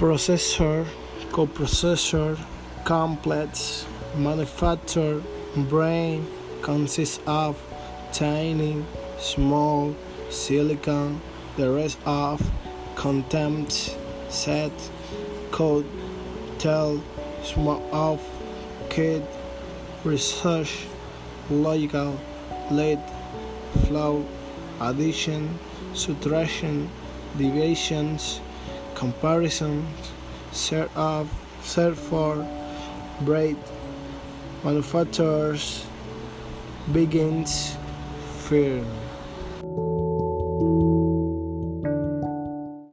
processor, 0.00 0.86
coprocessor, 1.30 2.38
complex, 2.84 3.84
manufacture, 4.16 5.22
brain 5.68 6.26
consists 6.62 7.20
of 7.26 7.54
tiny, 8.10 8.82
small, 9.18 9.94
silicon, 10.30 11.20
the 11.58 11.70
rest 11.70 11.98
of 12.06 12.40
content, 12.96 13.94
set, 14.30 14.72
code, 15.50 15.84
tell, 16.58 16.98
small 17.42 17.82
of, 17.92 18.22
kid, 18.88 19.22
research, 20.02 20.86
logical, 21.50 22.18
lead, 22.70 23.02
flow, 23.84 24.24
addition, 24.80 25.58
subtraction, 25.92 26.88
deviations, 27.36 28.40
comparisons, 29.00 30.12
set 30.52 30.94
of, 30.94 31.26
set 31.62 31.96
for, 31.96 32.46
braid, 33.22 33.56
manufacturers, 34.62 35.86
begins, 36.92 37.78
firm. 38.40 38.84